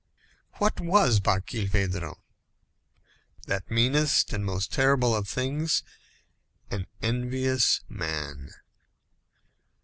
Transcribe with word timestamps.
What 0.55 0.79
was 0.81 1.19
Barkilphedro? 1.19 2.15
That 3.45 3.69
meanest 3.69 4.33
and 4.33 4.43
most 4.43 4.73
terrible 4.73 5.15
of 5.15 5.27
things 5.27 5.83
an 6.71 6.87
envious 7.03 7.81
man. 7.87 8.49